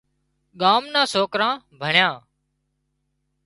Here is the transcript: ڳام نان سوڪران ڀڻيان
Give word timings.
ڳام 0.61 0.83
نان 0.93 1.05
سوڪران 1.13 1.53
ڀڻيان 1.79 2.13